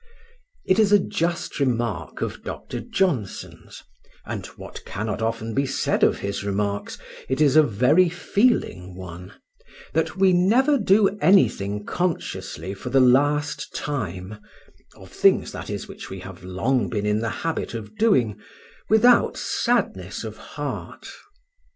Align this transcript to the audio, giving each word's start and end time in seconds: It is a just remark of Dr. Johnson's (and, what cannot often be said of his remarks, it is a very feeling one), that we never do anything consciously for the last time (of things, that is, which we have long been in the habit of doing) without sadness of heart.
It 0.65 0.79
is 0.79 0.91
a 0.91 0.97
just 0.97 1.59
remark 1.59 2.23
of 2.23 2.41
Dr. 2.43 2.79
Johnson's 2.79 3.83
(and, 4.25 4.47
what 4.57 4.83
cannot 4.83 5.21
often 5.21 5.53
be 5.53 5.67
said 5.67 6.01
of 6.01 6.17
his 6.17 6.43
remarks, 6.43 6.97
it 7.29 7.39
is 7.39 7.55
a 7.55 7.61
very 7.61 8.09
feeling 8.09 8.95
one), 8.95 9.31
that 9.93 10.15
we 10.15 10.33
never 10.33 10.79
do 10.79 11.09
anything 11.19 11.85
consciously 11.85 12.73
for 12.73 12.89
the 12.89 12.99
last 12.99 13.75
time 13.75 14.39
(of 14.95 15.11
things, 15.11 15.51
that 15.51 15.69
is, 15.69 15.87
which 15.87 16.09
we 16.09 16.21
have 16.21 16.43
long 16.43 16.89
been 16.89 17.05
in 17.05 17.19
the 17.19 17.29
habit 17.45 17.75
of 17.75 17.95
doing) 17.97 18.39
without 18.89 19.37
sadness 19.37 20.23
of 20.23 20.35
heart. 20.37 21.09